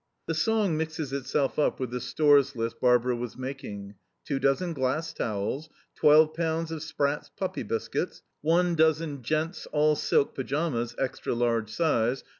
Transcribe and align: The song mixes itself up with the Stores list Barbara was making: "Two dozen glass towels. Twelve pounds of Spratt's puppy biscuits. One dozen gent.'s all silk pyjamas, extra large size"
The 0.25 0.33
song 0.33 0.75
mixes 0.77 1.13
itself 1.13 1.59
up 1.59 1.79
with 1.79 1.91
the 1.91 2.01
Stores 2.01 2.55
list 2.55 2.79
Barbara 2.81 3.15
was 3.15 3.37
making: 3.37 3.93
"Two 4.25 4.39
dozen 4.39 4.73
glass 4.73 5.13
towels. 5.13 5.69
Twelve 5.93 6.33
pounds 6.33 6.71
of 6.71 6.81
Spratt's 6.81 7.29
puppy 7.29 7.61
biscuits. 7.61 8.23
One 8.41 8.73
dozen 8.73 9.21
gent.'s 9.21 9.67
all 9.67 9.95
silk 9.95 10.33
pyjamas, 10.33 10.95
extra 10.97 11.35
large 11.35 11.69
size" 11.71 12.23